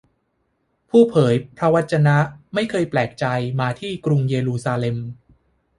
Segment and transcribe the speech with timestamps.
[0.89, 2.17] ผู้เผยพระวจนะ
[2.53, 3.25] ไม่เคยแปลกใจ
[3.59, 4.97] มาที่กรุงเยรูซาเล็ม